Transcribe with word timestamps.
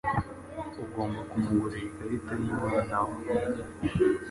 Ugomba 0.83 1.19
kumugurira 1.29 1.85
ikarita 1.89 2.33
yimpano 2.41 2.79
aho. 2.97 3.13